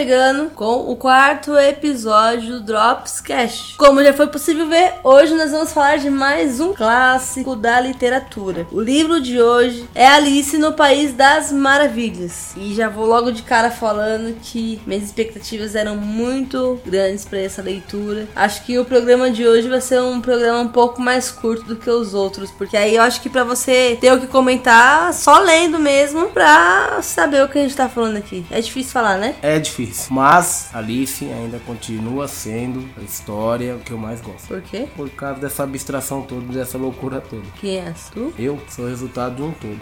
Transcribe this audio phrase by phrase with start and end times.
[0.00, 3.74] chegando com o quarto episódio do Drops Cash.
[3.76, 8.66] Como já foi possível ver, hoje nós vamos falar de mais um clássico da literatura.
[8.72, 12.54] O livro de hoje é Alice no País das Maravilhas.
[12.56, 17.60] E já vou logo de cara falando que minhas expectativas eram muito grandes para essa
[17.60, 18.26] leitura.
[18.34, 21.76] Acho que o programa de hoje vai ser um programa um pouco mais curto do
[21.76, 25.40] que os outros, porque aí eu acho que para você ter o que comentar só
[25.40, 28.46] lendo mesmo pra saber o que a gente tá falando aqui.
[28.50, 29.34] É difícil falar, né?
[29.42, 29.89] É difícil.
[30.10, 34.48] Mas Alice ainda continua sendo a história que eu mais gosto.
[34.48, 34.88] Por quê?
[34.96, 37.46] Por causa dessa abstração toda, dessa loucura toda.
[37.60, 38.32] Quem és tu?
[38.38, 39.80] Eu sou o resultado de um todo.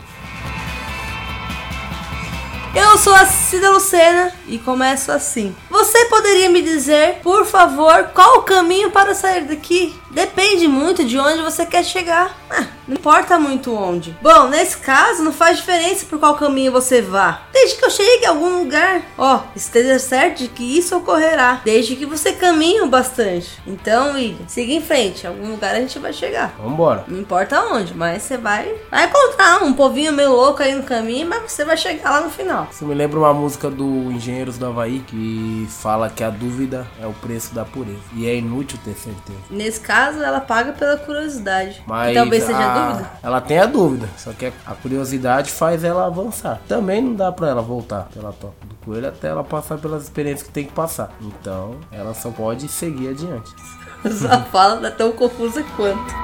[2.74, 5.54] Eu sou a Cida Lucena e começo assim.
[5.70, 9.98] Você poderia me dizer, por favor, qual o caminho para sair daqui?
[10.10, 12.36] Depende muito de onde você quer chegar.
[12.50, 14.16] Ah, não importa muito onde.
[14.22, 17.42] Bom, nesse caso, não faz diferença por qual caminho você vá.
[17.52, 19.02] Desde que eu chegue a algum lugar.
[19.18, 21.60] Ó, oh, esteja certo de que isso ocorrerá.
[21.64, 23.60] Desde que você caminhe bastante.
[23.66, 25.26] Então, William, siga em frente.
[25.26, 26.54] Algum lugar a gente vai chegar.
[26.58, 27.04] Vambora.
[27.06, 31.28] Não importa onde, mas você vai, vai encontrar um povinho meio louco aí no caminho,
[31.28, 32.68] mas você vai chegar lá no final.
[32.72, 37.06] Isso me lembra uma música do Engenheiros do Havaí que fala que a dúvida é
[37.06, 37.98] o preço da pureza.
[38.14, 39.38] E é inútil ter certeza.
[39.50, 41.82] Nesse caso, ela paga pela curiosidade.
[41.86, 43.10] Mas talvez seja a dúvida.
[43.22, 46.60] Ela tem a dúvida, só que a curiosidade faz ela avançar.
[46.68, 50.46] Também não dá pra ela voltar pela toca do coelho até ela passar pelas experiências
[50.46, 51.10] que tem que passar.
[51.20, 53.50] Então, ela só pode seguir adiante.
[54.04, 56.14] Essa fala tá tão confusa quanto.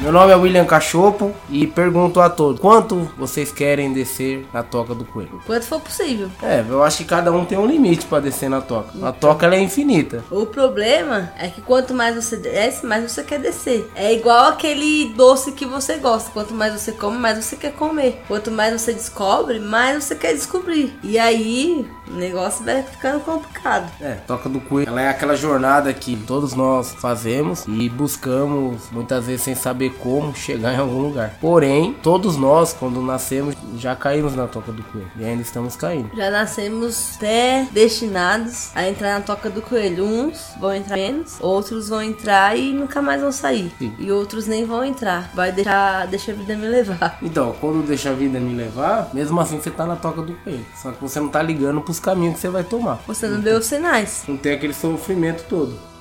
[0.00, 4.94] Meu nome é William Cachopo e pergunto a todos: quanto vocês querem descer na toca
[4.94, 5.40] do coelho?
[5.46, 6.28] Quanto for possível.
[6.42, 8.90] É, eu acho que cada um tem um limite para descer na toca.
[9.06, 10.22] A toca ela é infinita.
[10.30, 13.90] O problema é que quanto mais você desce, mais você quer descer.
[13.94, 16.30] É igual aquele doce que você gosta.
[16.32, 18.22] Quanto mais você come, mais você quer comer.
[18.28, 20.92] Quanto mais você descobre, mais você quer descobrir.
[21.02, 23.90] E aí, o negócio vai ficando complicado.
[24.00, 24.88] É, toca do coelho.
[24.88, 30.34] Ela é aquela jornada que todos nós fazemos e buscamos muitas vezes sem saber como
[30.34, 31.38] chegar em algum lugar.
[31.40, 35.10] Porém, todos nós, quando nascemos, já caímos na toca do coelho.
[35.18, 36.10] E ainda estamos caindo.
[36.16, 40.04] Já nascemos predestinados a entrar na toca do coelho.
[40.04, 43.72] Uns vão entrar menos, outros vão entrar e nunca mais vão sair.
[43.78, 43.92] Sim.
[43.98, 45.30] E outros nem vão entrar.
[45.34, 47.18] Vai deixar, deixa a vida me levar.
[47.34, 50.64] Então, quando deixa a vida me levar, mesmo assim você tá na toca do coelho.
[50.80, 53.02] Só que você não tá ligando pros caminhos que você vai tomar.
[53.06, 54.24] Você não vê os sinais.
[54.28, 55.93] Não tem aquele sofrimento todo.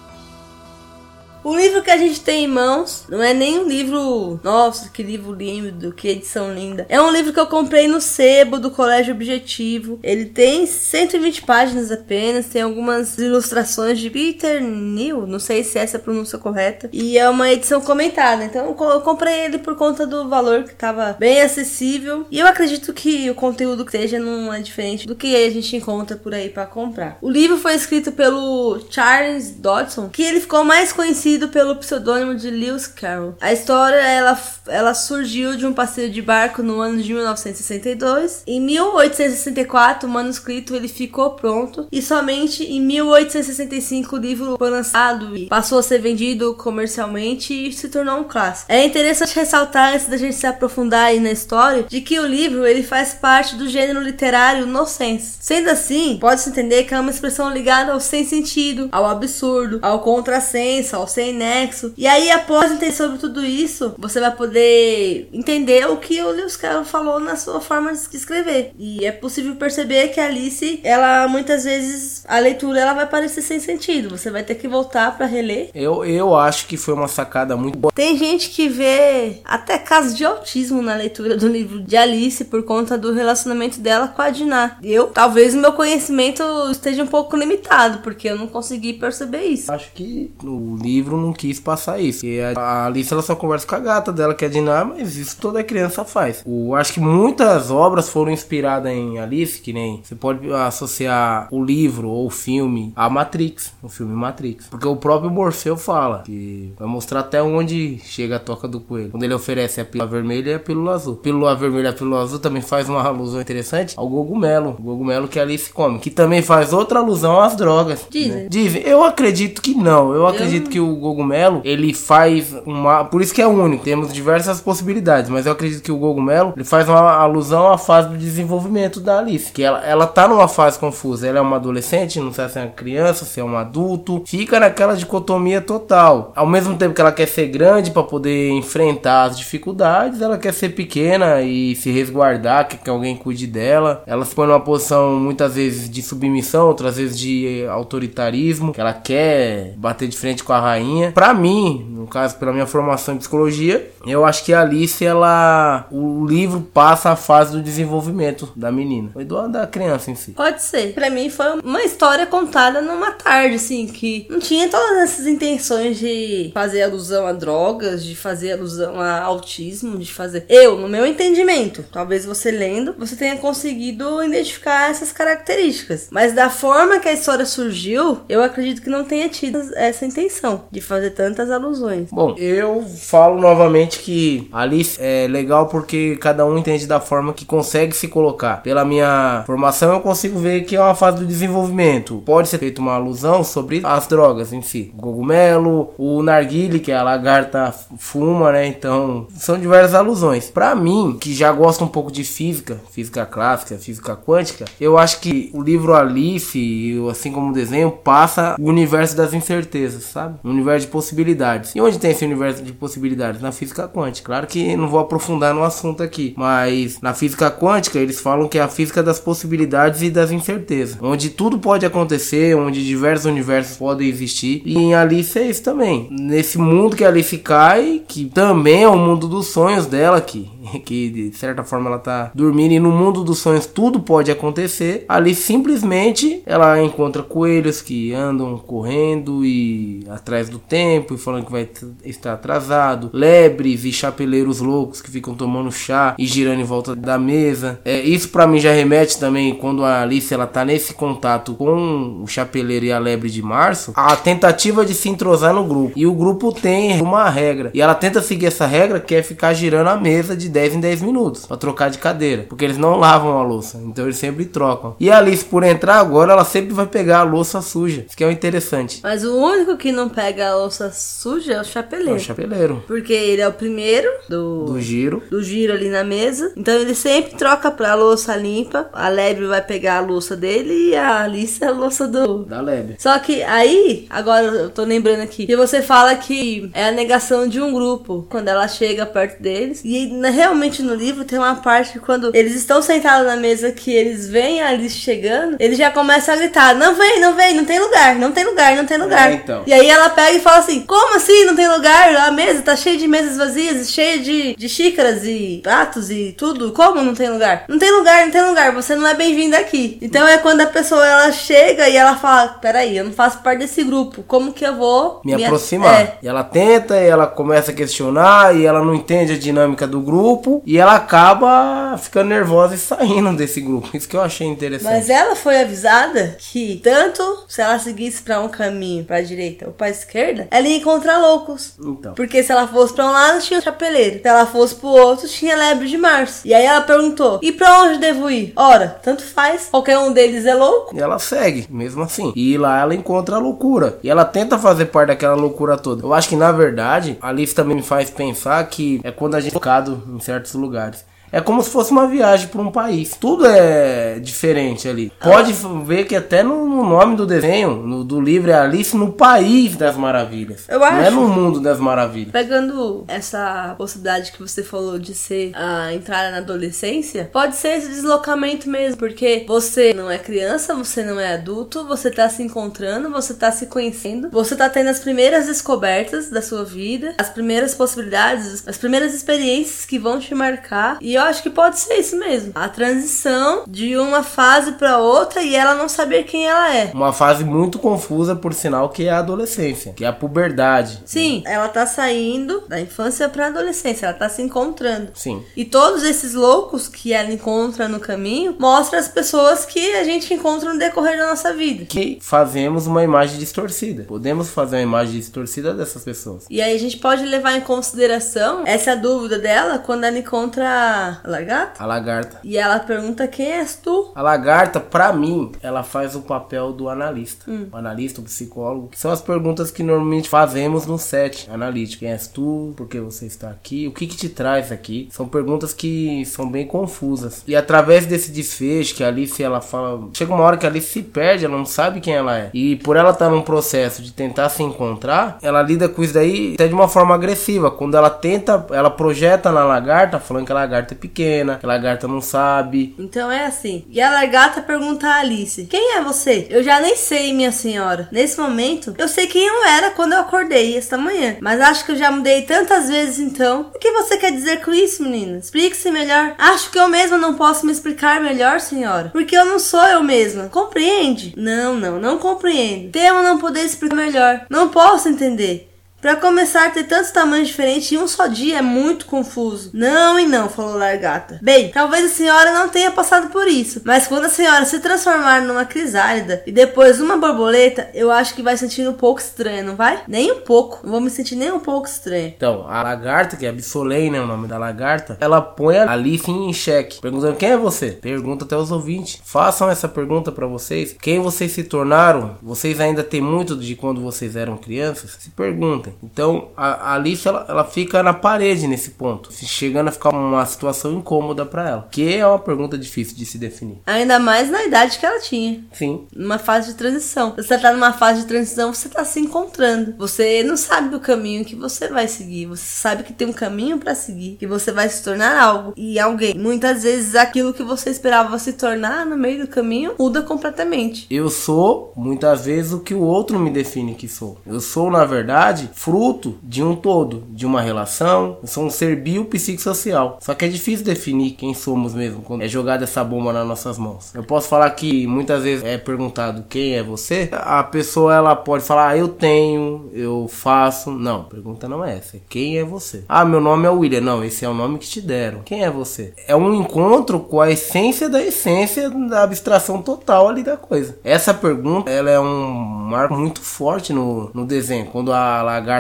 [1.43, 4.39] O livro que a gente tem em mãos não é nem um livro.
[4.41, 6.85] Nossa, que livro lindo, que edição linda.
[6.87, 9.99] É um livro que eu comprei no sebo do Colégio Objetivo.
[10.01, 15.97] Ele tem 120 páginas apenas, tem algumas ilustrações de Peter Neal, não sei se essa
[15.97, 16.89] é a pronúncia correta.
[16.93, 18.45] E é uma edição comentada.
[18.45, 22.25] Então eu comprei ele por conta do valor que estava bem acessível.
[22.31, 25.75] E eu acredito que o conteúdo que seja não é diferente do que a gente
[25.75, 27.17] encontra por aí para comprar.
[27.21, 32.35] O livro foi escrito pelo Charles Dodson, que ele ficou mais conhecido conhecido pelo pseudônimo
[32.35, 33.35] de Lewis Carroll.
[33.41, 38.43] A história ela, ela surgiu de um passeio de barco no ano de 1962.
[38.45, 45.35] Em 1864, o manuscrito ele ficou pronto e somente em 1865 o livro foi lançado
[45.35, 48.71] e passou a ser vendido comercialmente e se tornou um clássico.
[48.71, 52.65] É interessante ressaltar antes da gente se aprofundar aí na história de que o livro
[52.65, 55.37] ele faz parte do gênero literário nonsense.
[55.39, 59.99] Sendo assim, pode-se entender que é uma expressão ligada ao sem sentido, ao absurdo, ao
[59.99, 61.93] contrassenso, ao sem sem nexo.
[61.97, 66.57] E aí, após entender sobre tudo isso, você vai poder entender o que o Lewis
[66.57, 68.73] Carroll falou na sua forma de escrever.
[68.77, 73.41] E é possível perceber que a Alice, ela muitas vezes a leitura ela vai parecer
[73.41, 74.17] sem sentido.
[74.17, 75.69] Você vai ter que voltar para reler.
[75.73, 77.91] Eu, eu acho que foi uma sacada muito boa.
[77.93, 82.63] Tem gente que vê até casos de autismo na leitura do livro de Alice por
[82.63, 84.77] conta do relacionamento dela com a Dinah.
[84.83, 89.71] Eu, talvez o meu conhecimento esteja um pouco limitado, porque eu não consegui perceber isso.
[89.71, 92.25] Acho que no livro livro não quis passar isso.
[92.25, 95.37] E a Alice ela só conversa com a gata dela, que é Diná, mas isso
[95.39, 96.41] toda criança faz.
[96.45, 101.63] O, acho que muitas obras foram inspiradas em Alice, que nem você pode associar o
[101.63, 104.67] livro ou o filme a Matrix, o filme Matrix.
[104.67, 109.11] Porque o próprio Morfeu fala que vai mostrar até onde chega a toca do coelho.
[109.11, 111.15] Quando ele oferece a pílula vermelha e a pílula azul.
[111.15, 114.71] Pílula vermelha e a pílula azul também faz uma alusão interessante ao cogumelo.
[114.79, 115.99] O cogumelo que a Alice come.
[115.99, 118.05] Que também faz outra alusão às drogas.
[118.09, 118.43] Dizem.
[118.43, 118.47] Né?
[118.49, 118.81] Dizem.
[118.83, 120.13] Eu acredito que não.
[120.13, 120.27] Eu, eu...
[120.27, 123.03] acredito que o Gogumelo, ele faz uma.
[123.03, 123.83] Por isso que é único.
[123.83, 128.09] Temos diversas possibilidades, mas eu acredito que o Gogumelo ele faz uma alusão à fase
[128.09, 129.51] do desenvolvimento da Alice.
[129.51, 131.27] Que ela, ela tá numa fase confusa.
[131.27, 134.23] Ela é uma adolescente, não sabe se é uma criança, se é um adulto.
[134.25, 136.31] Fica naquela dicotomia total.
[136.35, 140.53] Ao mesmo tempo que ela quer ser grande para poder enfrentar as dificuldades, ela quer
[140.53, 144.03] ser pequena e se resguardar, quer que alguém cuide dela.
[144.07, 148.93] Ela se põe numa posição muitas vezes de submissão, outras vezes de autoritarismo, que ela
[148.93, 150.92] quer bater de frente com a rainha.
[151.13, 155.87] Para mim, no caso, pela minha formação em psicologia, eu acho que a Alice, ela.
[155.91, 159.11] O livro passa a fase do desenvolvimento da menina.
[159.15, 160.31] Do da criança em si.
[160.31, 160.93] Pode ser.
[160.93, 165.97] Para mim foi uma história contada numa tarde, assim, que não tinha todas essas intenções
[165.97, 170.45] de fazer alusão a drogas, de fazer alusão a autismo, de fazer.
[170.49, 176.07] Eu, no meu entendimento, talvez você lendo, você tenha conseguido identificar essas características.
[176.11, 180.63] Mas da forma que a história surgiu, eu acredito que não tenha tido essa intenção
[180.73, 182.09] de fazer tantas alusões.
[182.11, 187.45] Bom, eu falo novamente que Alice é legal porque cada um entende da forma que
[187.45, 188.63] consegue se colocar.
[188.63, 192.23] Pela minha formação, eu consigo ver que é uma fase do desenvolvimento.
[192.25, 194.91] Pode ser feita uma alusão sobre as drogas em si.
[194.97, 198.65] O cogumelo, o narguile, que a lagarta fuma, né?
[198.65, 200.49] Então, são diversas alusões.
[200.49, 205.19] Para mim, que já gosto um pouco de física, física clássica, física quântica, eu acho
[205.19, 210.39] que o livro Alice, assim como o desenho, passa o universo das incertezas, sabe?
[210.43, 211.75] O universo de possibilidades.
[211.75, 213.41] E onde tem esse universo de possibilidades?
[213.41, 214.25] Na física quântica.
[214.25, 218.57] Claro que não vou aprofundar no assunto aqui, mas na física quântica eles falam que
[218.57, 223.77] é a física das possibilidades e das incertezas, onde tudo pode acontecer, onde diversos universos
[223.77, 224.61] podem existir.
[224.65, 226.07] E em Alice é isso também.
[226.09, 230.49] Nesse mundo que Alice cai, que também é o mundo dos sonhos dela, que,
[230.85, 235.05] que de certa forma ela tá dormindo e no mundo dos sonhos tudo pode acontecer.
[235.07, 241.51] Ali simplesmente ela encontra coelhos que andam correndo e atrás do tempo e falando que
[241.51, 241.69] vai
[242.03, 247.17] estar atrasado, lebres e chapeleiros loucos que ficam tomando chá e girando em volta da
[247.17, 247.79] mesa.
[247.83, 252.21] É, isso para mim já remete também quando a Alice ela tá nesse contato com
[252.23, 255.93] o chapeleiro e a lebre de março, a tentativa de se entrosar no grupo.
[255.95, 259.53] E o grupo tem uma regra e ela tenta seguir essa regra que é ficar
[259.53, 262.95] girando a mesa de 10 em 10 minutos para trocar de cadeira, porque eles não
[262.95, 264.95] lavam a louça, então eles sempre trocam.
[264.99, 268.05] E a Alice por entrar agora, ela sempre vai pegar a louça suja.
[268.07, 268.99] Isso que é o interessante.
[269.03, 272.13] Mas o único que não pega a louça suja é o chapeleiro.
[272.13, 272.83] É o chapeleiro.
[272.87, 275.23] Porque ele é o primeiro do, do giro.
[275.29, 276.53] Do giro ali na mesa.
[276.55, 278.89] Então ele sempre troca pra louça limpa.
[278.93, 282.45] A Lebre vai pegar a louça dele e a Alice a louça do.
[282.45, 282.95] Da Lebre.
[282.99, 287.47] Só que aí, agora eu tô lembrando aqui, que você fala que é a negação
[287.47, 289.81] de um grupo quando ela chega perto deles.
[289.83, 290.07] E
[290.43, 294.27] realmente no livro tem uma parte que quando eles estão sentados na mesa que eles
[294.27, 297.79] veem a Alice chegando, eles já começam a gritar: Não vem, não vem, não tem
[297.79, 299.31] lugar, não tem lugar, não tem lugar.
[299.31, 299.63] É, então.
[299.65, 302.13] E aí ela pega e fala assim: Como assim não tem lugar?
[302.15, 306.73] A mesa tá cheia de mesas vazias, cheia de, de xícaras e pratos e tudo.
[306.73, 307.63] Como não tem lugar?
[307.69, 309.97] Não tem lugar, não tem lugar, você não é bem-vindo aqui.
[310.01, 313.59] Então é quando a pessoa ela chega e ela fala: Peraí, eu não faço parte
[313.59, 316.01] desse grupo, como que eu vou me, me aproximar?
[316.01, 316.17] É.
[316.21, 320.01] E ela tenta, e ela começa a questionar, e ela não entende a dinâmica do
[320.01, 320.32] grupo,
[320.65, 323.89] e ela acaba ficando nervosa e saindo desse grupo.
[323.93, 324.91] Isso que eu achei interessante.
[324.91, 329.73] Mas ela foi avisada que tanto se ela seguisse para um caminho para direita ou
[329.73, 331.73] para esquerda, ela ia encontrar loucos.
[331.79, 332.13] Então.
[332.13, 335.27] Porque se ela fosse para um lado tinha o chapeleiro, se ela fosse pro outro
[335.27, 336.41] tinha lebre de março.
[336.45, 340.45] E aí ela perguntou: "E para onde devo ir?" Ora, tanto faz, qualquer um deles
[340.45, 340.95] é louco.
[340.95, 342.31] E ela segue, mesmo assim.
[342.35, 343.99] E lá ela encontra a loucura.
[344.03, 346.03] E ela tenta fazer parte daquela loucura toda.
[346.03, 349.41] Eu acho que na verdade, a Alice também me faz pensar que é quando a
[349.41, 351.05] gente é focado em certos lugares.
[351.33, 353.17] É como se fosse uma viagem para um país.
[353.19, 355.11] Tudo é diferente ali.
[355.19, 355.51] Pode
[355.83, 359.75] ver que até no, no nome do desenho, no, do livro, é Alice no País
[359.75, 360.65] das Maravilhas.
[360.69, 360.95] Eu acho.
[360.95, 362.31] Não é no Mundo das Maravilhas.
[362.31, 367.87] Pegando essa possibilidade que você falou de ser a entrada na adolescência, pode ser esse
[367.87, 373.09] deslocamento mesmo, porque você não é criança, você não é adulto, você tá se encontrando,
[373.09, 377.73] você tá se conhecendo, você tá tendo as primeiras descobertas da sua vida, as primeiras
[377.73, 380.99] possibilidades, as primeiras experiências que vão te marcar.
[381.01, 382.51] E eu acho que pode ser isso mesmo.
[382.55, 386.91] A transição de uma fase para outra e ela não saber quem ela é.
[386.93, 391.01] Uma fase muito confusa, por sinal, que é a adolescência, que é a puberdade.
[391.05, 395.11] Sim, ela tá saindo da infância pra adolescência, ela tá se encontrando.
[395.13, 395.43] Sim.
[395.55, 400.33] E todos esses loucos que ela encontra no caminho mostram as pessoas que a gente
[400.33, 401.85] encontra no decorrer da nossa vida.
[401.85, 404.03] Que fazemos uma imagem distorcida.
[404.03, 406.45] Podemos fazer uma imagem distorcida dessas pessoas.
[406.49, 411.29] E aí a gente pode levar em consideração essa dúvida dela quando ela encontra a
[411.29, 411.83] lagarta.
[411.83, 412.39] A lagarta.
[412.43, 414.11] E ela pergunta quem és tu?
[414.15, 417.49] A lagarta, pra mim, ela faz o papel do analista.
[417.71, 422.01] O analista, o psicólogo, são as perguntas que normalmente fazemos no set analítico.
[422.01, 422.73] Quem és tu?
[422.75, 423.87] Por que você está aqui?
[423.87, 425.07] O que que te traz aqui?
[425.11, 427.43] São perguntas que são bem confusas.
[427.47, 430.87] E através desse desfecho que a Alice ela fala, chega uma hora que a Alice
[430.87, 432.49] se perde, ela não sabe quem ela é.
[432.53, 436.53] E por ela estar num processo de tentar se encontrar, ela lida com isso daí
[436.55, 437.71] até de uma forma agressiva.
[437.71, 441.69] Quando ela tenta, ela projeta na lagarta, falando que a lagarta é pequena, que a
[441.69, 442.95] lagarta não sabe.
[442.97, 443.85] Então é assim.
[443.89, 446.47] E a lagarta pergunta a Alice: Quem é você?
[446.49, 448.07] Eu já nem sei, minha senhora.
[448.11, 451.37] Nesse momento, eu sei quem eu era quando eu acordei esta manhã.
[451.41, 453.71] Mas acho que eu já mudei tantas vezes então.
[453.73, 455.37] O que você quer dizer com isso, menina?
[455.37, 456.35] Explique-se melhor.
[456.37, 459.09] Acho que eu mesma não posso me explicar melhor, senhora.
[459.11, 460.49] Porque eu não sou eu mesma.
[460.49, 461.33] Compreende?
[461.35, 462.91] Não, não, não compreendo.
[462.91, 464.45] Temo não poder explicar melhor.
[464.49, 465.72] Não posso entender.
[466.03, 469.71] Pra começar, ter tantos tamanhos diferentes em um só dia é muito confuso.
[469.73, 471.39] Não e não, falou Largata.
[471.41, 475.41] Bem, talvez a senhora não tenha passado por isso, mas quando a senhora se transformar
[475.43, 479.77] numa crisálida e depois numa borboleta, eu acho que vai sentir um pouco estranho, não
[479.77, 480.03] vai?
[480.05, 480.81] Nem um pouco.
[480.83, 482.33] Não vou me sentir nem um pouco estranho.
[482.35, 486.29] Então, a lagarta, que é Absolei, né, o nome da lagarta, ela põe a Alice
[486.29, 487.91] em xeque, perguntando quem é você?
[487.91, 489.21] Pergunta até os ouvintes.
[489.23, 490.97] Façam essa pergunta pra vocês.
[491.01, 492.37] Quem vocês se tornaram?
[492.43, 495.15] Vocês ainda têm muito de quando vocês eram crianças?
[495.17, 495.92] Se perguntem.
[496.01, 500.45] Então, a, a Alice, ela, ela fica na parede nesse ponto, chegando a ficar uma
[500.45, 501.87] situação incômoda pra ela.
[501.91, 503.79] Que é uma pergunta difícil de se definir.
[503.85, 505.63] Ainda mais na idade que ela tinha.
[505.71, 507.33] Sim, Numa fase de transição.
[507.35, 509.95] Você tá numa fase de transição, você tá se encontrando.
[509.97, 512.45] Você não sabe o caminho que você vai seguir.
[512.47, 515.99] Você sabe que tem um caminho pra seguir, que você vai se tornar algo e
[515.99, 516.33] alguém.
[516.35, 521.07] Muitas vezes aquilo que você esperava se tornar no meio do caminho muda completamente.
[521.09, 524.37] Eu sou, muitas vezes, o que o outro me define que sou.
[524.45, 528.37] Eu sou, na verdade, fruto de um todo, de uma relação.
[528.41, 530.17] Eu sou um ser biopsicossocial.
[530.21, 533.77] Só que é difícil definir quem somos mesmo quando é jogada essa bomba nas nossas
[533.77, 534.15] mãos.
[534.15, 537.29] Eu posso falar que muitas vezes é perguntado quem é você.
[537.33, 540.89] A pessoa ela pode falar, ah, eu tenho, eu faço.
[540.89, 542.15] Não, a pergunta não é essa.
[542.15, 543.03] É quem é você?
[543.09, 543.99] Ah, meu nome é William.
[543.99, 545.41] Não, esse é o nome que te deram.
[545.43, 546.13] Quem é você?
[546.25, 550.97] É um encontro com a essência da essência da abstração total ali da coisa.
[551.03, 554.85] Essa pergunta, ela é um marco muito forte no, no desenho.
[554.85, 555.72] Quando a lagarta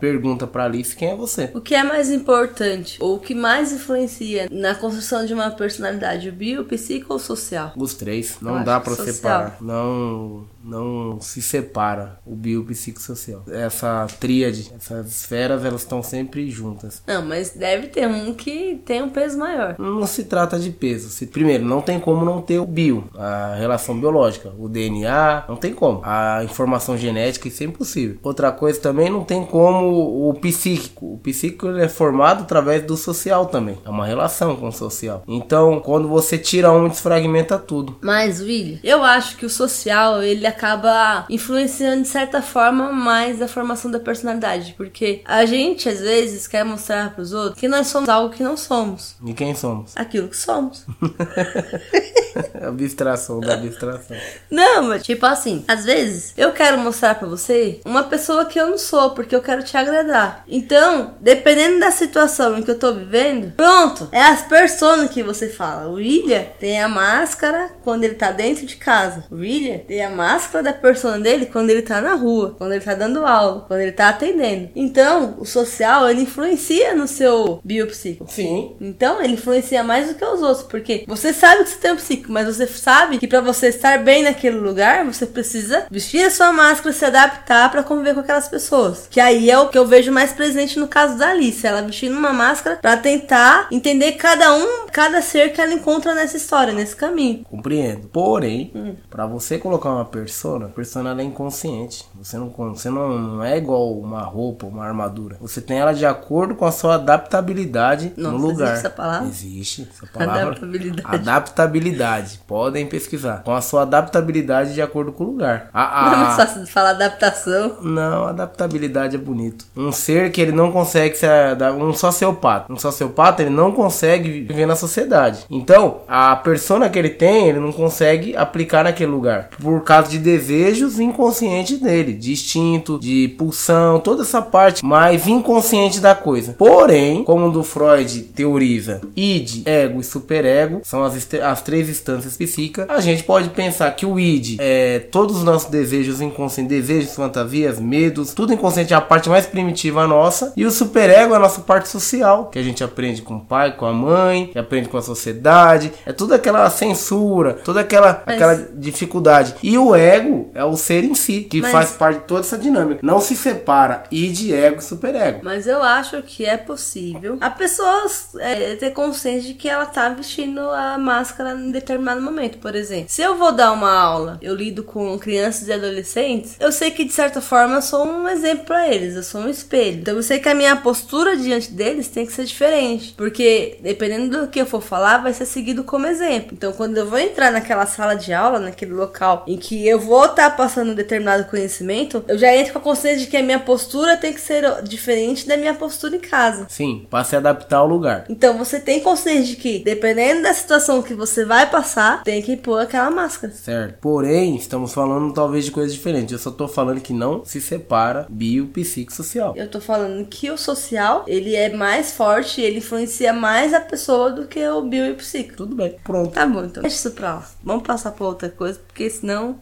[0.00, 1.50] pergunta pra Alice quem é você.
[1.54, 6.30] O que é mais importante, ou o que mais influencia na construção de uma personalidade,
[6.30, 7.72] bio, psico ou social?
[7.76, 8.36] Os três.
[8.40, 9.06] Não Eu dá social.
[9.14, 9.56] separar.
[9.60, 13.42] Não, não se separa o bio e o psicossocial.
[13.50, 17.02] Essa tríade, essas esferas, elas estão sempre juntas.
[17.06, 19.76] Não, mas deve ter um que tem um peso maior.
[19.78, 21.08] Não se trata de peso.
[21.08, 25.56] Se, primeiro, não tem como não ter o bio, a relação biológica, o DNA, não
[25.56, 26.00] tem como.
[26.04, 28.18] A informação genética, isso é impossível.
[28.22, 31.14] Outra coisa também, não tem como o psíquico.
[31.14, 33.78] O psíquico é formado através do social também.
[33.84, 35.22] É uma relação com o social.
[35.26, 37.96] Então, quando você tira um, desfragmenta tudo.
[38.00, 43.48] Mas, William, eu acho que o social, ele acaba influenciando de certa forma mais a
[43.48, 44.74] formação da personalidade.
[44.76, 48.56] Porque a gente, às vezes, quer mostrar pros outros que nós somos algo que não
[48.56, 49.16] somos.
[49.24, 49.96] E quem somos?
[49.96, 50.84] Aquilo que somos.
[52.66, 54.16] abstração da abstração.
[54.50, 58.68] Não, mas tipo assim, às vezes eu quero mostrar pra você uma pessoa que eu
[58.68, 60.44] não sou, porque eu quero te agradar.
[60.48, 65.48] Então, dependendo da situação em que eu tô vivendo, pronto, é as personas que você
[65.48, 65.88] fala.
[65.88, 69.24] O William tem a máscara quando ele tá dentro de casa.
[69.30, 72.84] O William tem a máscara da persona dele quando ele tá na rua, quando ele
[72.84, 74.70] tá dando aula, quando ele tá atendendo.
[74.74, 78.26] Então, o social, ele influencia no seu biopsico.
[78.28, 78.76] Sim.
[78.80, 81.98] Então, ele influencia mais do que os outros, porque você sabe que você tem um
[82.20, 86.30] psíquico, mas você sabe que pra você estar bem naquele lugar, você precisa vestir a
[86.30, 89.06] sua máscara, se adaptar pra conviver com aquelas pessoas.
[89.10, 92.16] Que aí é o que eu vejo mais presente no caso da Alice, ela vestindo
[92.16, 96.94] uma máscara pra tentar entender cada um, cada ser que ela encontra nessa história, nesse
[96.94, 97.44] caminho.
[97.44, 98.08] Compreendo.
[98.08, 102.04] Porém, pra você colocar uma persona, a persona ela é inconsciente.
[102.18, 105.36] Você não, você não, não é igual uma roupa, uma armadura.
[105.40, 108.68] Você tem ela de acordo com a sua adaptabilidade Nossa, no lugar.
[108.68, 109.28] existe essa palavra?
[109.28, 110.42] Existe essa palavra.
[110.42, 111.14] Adaptabilidade.
[111.14, 112.09] Adaptabilidade.
[112.46, 113.42] Podem pesquisar.
[113.44, 115.68] Com a sua adaptabilidade de acordo com o lugar.
[115.72, 117.76] A, Não é a- mais fácil de falar adaptação.
[117.82, 119.64] não, adaptabilidade é bonito.
[119.76, 121.72] Um ser que ele não consegue se adaptar.
[121.80, 122.72] Um sociopata.
[122.72, 125.44] Um sociopata, ele não consegue viver na sociedade.
[125.50, 129.48] Então, a persona que ele tem, ele não consegue aplicar naquele lugar.
[129.60, 136.00] Por causa de desejos inconscientes dele, de instinto, de pulsão, toda essa parte mais inconsciente
[136.00, 136.54] da coisa.
[136.58, 142.36] Porém, como o do Freud teoriza, id, ego e superego são as, as três instâncias
[142.36, 147.14] psíquicas, a gente pode pensar que o id é todos os nossos desejos inconscientes, desejos,
[147.14, 151.40] fantasias, medos, tudo inconsciente é a parte mais primitiva nossa, e o superego é a
[151.40, 154.88] nossa parte social, que a gente aprende com o pai, com a mãe, que aprende
[154.88, 158.36] com a sociedade, é toda aquela censura, toda aquela, Mas...
[158.36, 159.54] aquela dificuldade.
[159.62, 161.72] E o ego é o ser em si, que Mas...
[161.72, 163.00] faz parte de toda essa dinâmica.
[163.02, 165.40] Não se separa id, ego e superego.
[165.42, 168.06] Mas eu acho que é possível a pessoa
[168.38, 173.06] é, ter consciência de que ela tá vestindo a máscara em determinado momento, por exemplo.
[173.08, 177.04] Se eu vou dar uma aula, eu lido com crianças e adolescentes, eu sei que
[177.04, 180.00] de certa forma eu sou um exemplo para eles, eu sou um espelho.
[180.00, 184.42] Então eu sei que a minha postura diante deles tem que ser diferente, porque dependendo
[184.42, 186.50] do que eu for falar, vai ser seguido como exemplo.
[186.52, 190.26] Então quando eu vou entrar naquela sala de aula, naquele local em que eu vou
[190.26, 193.42] estar tá passando um determinado conhecimento, eu já entro com a consciência de que a
[193.42, 196.66] minha postura tem que ser diferente da minha postura em casa.
[196.68, 198.24] Sim, para se adaptar ao lugar.
[198.28, 201.79] Então você tem consciência de que, dependendo da situação que você vai passar,
[202.24, 203.52] tem que pôr aquela máscara.
[203.52, 203.98] Certo.
[204.00, 206.32] Porém, estamos falando talvez de coisas diferentes.
[206.32, 209.54] Eu só tô falando que não se separa bio, psíquico, social.
[209.56, 214.30] Eu tô falando que o social, ele é mais forte, ele influencia mais a pessoa
[214.30, 215.56] do que o bio e o psíquico.
[215.56, 216.32] Tudo bem, pronto.
[216.32, 217.50] Tá bom, então deixa isso pra lá.
[217.62, 219.60] Vamos passar pra outra coisa, porque senão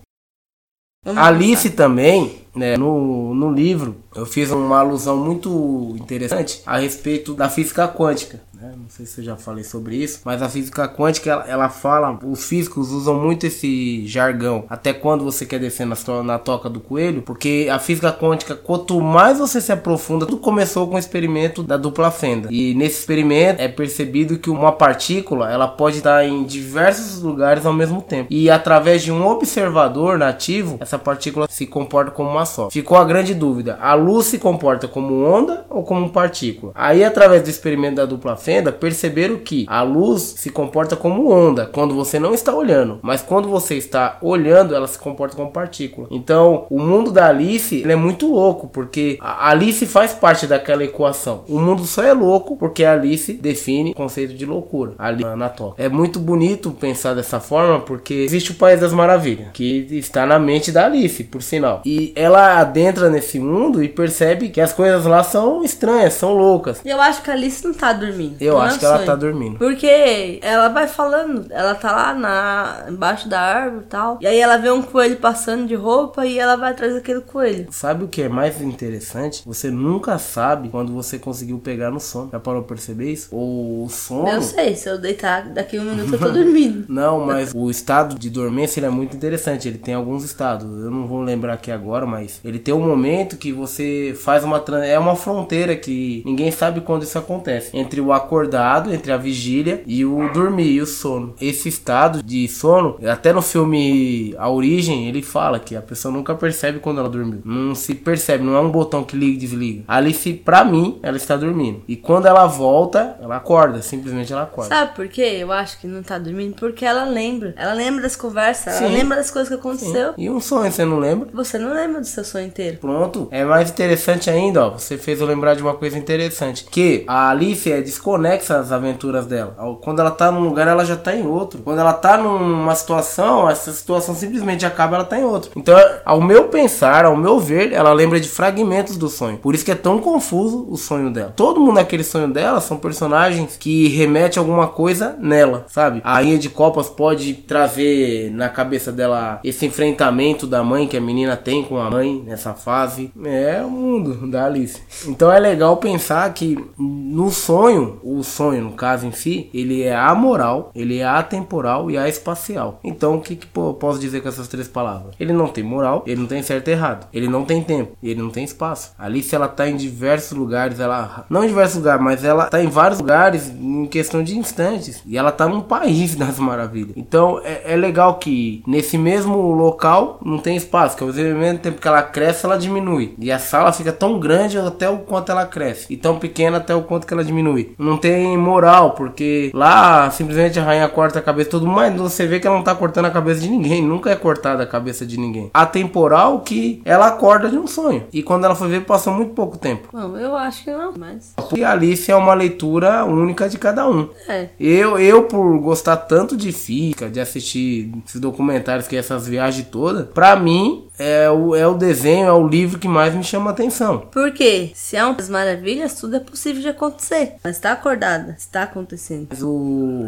[1.05, 1.77] Vamos Alice passar.
[1.77, 7.87] também, né, no, no livro, eu fiz uma alusão muito interessante a respeito da física
[7.89, 8.41] quântica.
[8.61, 8.73] Né?
[8.77, 12.19] Não sei se eu já falei sobre isso, mas a física quântica ela, ela, fala,
[12.25, 14.65] os físicos usam muito esse jargão.
[14.69, 19.01] Até quando você quer descer na, na toca do coelho, porque a física quântica, quanto
[19.01, 22.49] mais você se aprofunda, tudo começou com o experimento da dupla fenda.
[22.51, 27.73] E nesse experimento é percebido que uma partícula ela pode estar em diversos lugares ao
[27.73, 28.27] mesmo tempo.
[28.29, 32.71] E através de um observador nativo, essa partícula se comporta como uma só.
[32.71, 36.73] Ficou a grande dúvida: a luz se comporta como onda ou como partícula?
[36.75, 41.31] Aí, através do experimento da dupla fenda, fenda perceberam que a luz se comporta como
[41.31, 45.51] onda quando você não está olhando, mas quando você está olhando, ela se comporta como
[45.51, 46.09] partícula.
[46.11, 51.45] Então, o mundo da Alice é muito louco, porque a Alice faz parte daquela equação.
[51.47, 55.51] O mundo só é louco porque a Alice define o conceito de loucura ali na
[55.51, 55.83] toca.
[55.83, 60.39] É muito bonito pensar dessa forma, porque existe o País das Maravilhas, que está na
[60.39, 61.83] mente da Alice, por sinal.
[61.85, 66.81] E ela adentra nesse mundo e percebe que as coisas lá são estranhas, são loucas.
[66.83, 68.38] Eu acho que a Alice não está dormindo.
[68.41, 69.59] Eu não acho é que ela tá dormindo.
[69.59, 74.19] Porque ela vai falando, ela tá lá na, embaixo da árvore e tal.
[74.21, 77.67] E aí ela vê um coelho passando de roupa e ela vai atrás daquele coelho.
[77.71, 79.43] Sabe o que é mais interessante?
[79.45, 82.31] Você nunca sabe quando você conseguiu pegar no sono.
[82.33, 83.29] Já parou pra perceber isso?
[83.33, 84.29] Ou o sono.
[84.29, 86.85] Eu sei, se eu deitar daqui um minuto eu tô dormindo.
[86.89, 89.69] não, mas o estado de dormência é muito interessante.
[89.69, 90.67] Ele tem alguns estados.
[90.67, 94.63] Eu não vou lembrar aqui agora, mas ele tem um momento que você faz uma.
[94.85, 97.77] É uma fronteira que ninguém sabe quando isso acontece.
[97.77, 101.35] Entre o acordado entre a vigília e o dormir e o sono.
[101.41, 106.35] Esse estado de sono, até no filme A Origem, ele fala que a pessoa nunca
[106.35, 107.41] percebe quando ela dormiu.
[107.43, 109.85] Não se percebe, não é um botão que liga e desliga.
[109.89, 111.83] Ali, se pra mim, ela está dormindo.
[111.89, 114.69] E quando ela volta, ela acorda, simplesmente ela acorda.
[114.69, 115.39] Sabe por quê?
[115.39, 117.55] Eu acho que não tá dormindo porque ela lembra.
[117.57, 118.85] Ela lembra das conversas, Sim.
[118.85, 120.09] ela lembra das coisas que aconteceu.
[120.09, 120.15] Sim.
[120.19, 121.29] E um sonho, você não lembra?
[121.33, 122.77] Você não lembra do seu sonho inteiro.
[122.79, 123.29] Pronto.
[123.31, 124.71] É mais interessante ainda, ó.
[124.71, 126.65] Você fez eu lembrar de uma coisa interessante.
[126.65, 127.81] Que a Alice é
[128.19, 129.55] desconexa as aventuras dela.
[129.83, 131.61] Quando ela tá num lugar, ela já tá em outro.
[131.63, 135.51] Quando ela tá numa situação, essa situação simplesmente acaba, ela tá em outro.
[135.57, 139.39] Então, ao meu pensar, ao meu ver, ela lembra de fragmentos do sonho.
[139.39, 141.33] Por isso que é tão confuso o sonho dela.
[141.35, 146.01] Todo mundo naquele sonho dela são personagens que remetem alguma coisa nela, sabe?
[146.05, 151.01] A Rainha de Copas pode trazer na cabeça dela esse enfrentamento da mãe que a
[151.01, 153.13] menina tem com a mãe nessa fase.
[153.25, 154.81] É o mundo da Alice.
[155.07, 159.95] Então é legal pensar que no sonho, o sonho, no caso em si, ele é
[159.95, 162.81] amoral, ele é atemporal e espacial.
[162.83, 165.15] Então, o que, que pô, posso dizer com essas três palavras?
[165.19, 168.21] Ele não tem moral, ele não tem certo e errado, ele não tem tempo, ele
[168.21, 168.93] não tem espaço.
[168.99, 171.27] Alice, ela tá em diversos lugares, ela.
[171.29, 175.03] Não em diversos lugares, mas ela tá em vários lugares em questão de instantes.
[175.05, 176.93] E ela tá num país das maravilhas.
[176.97, 181.59] Então, é, é legal que nesse mesmo local não tem espaço, que é o mesmo
[181.59, 183.15] tempo que ela cresce, ela diminui.
[183.19, 185.87] E a sala fica tão grande até o quanto ela cresce.
[185.91, 187.75] E tão pequena até o quanto que ela diminui.
[187.79, 192.27] Não tem moral, porque lá simplesmente a rainha corta a cabeça todo mundo, mas você
[192.27, 193.83] vê que ela não tá cortando a cabeça de ninguém.
[193.83, 195.51] Nunca é cortada a cabeça de ninguém.
[195.53, 198.05] A temporal que ela acorda de um sonho.
[198.13, 199.89] E quando ela foi ver, passou muito pouco tempo.
[199.93, 201.35] Bom, eu acho que não, mas.
[201.55, 204.09] E Alice é uma leitura única de cada um.
[204.29, 204.49] É.
[204.59, 209.67] Eu, eu, por gostar tanto de física, de assistir esses documentários, que é essas viagens
[209.69, 213.51] todas, pra mim é o, é o desenho, é o livro que mais me chama
[213.51, 214.09] a atenção.
[214.13, 217.35] Porque se há umas maravilhas, tudo é possível de acontecer.
[217.43, 219.29] Mas está acordada, está acontecendo.
[219.31, 220.07] Mas o,